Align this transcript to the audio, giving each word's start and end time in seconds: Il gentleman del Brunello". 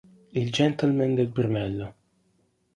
Il 0.31 0.51
gentleman 0.51 1.13
del 1.13 1.27
Brunello". 1.27 1.93